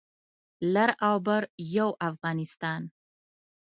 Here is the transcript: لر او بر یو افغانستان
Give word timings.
لر 0.73 0.89
او 1.07 1.15
بر 1.25 1.43
یو 1.77 1.89
افغانستان 2.09 2.81